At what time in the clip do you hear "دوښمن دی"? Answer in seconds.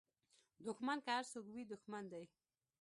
1.71-2.23